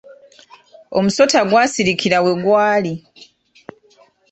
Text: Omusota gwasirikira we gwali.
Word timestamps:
Omusota 0.97 1.37
gwasirikira 1.49 2.17
we 2.25 2.31
gwali. 2.41 2.93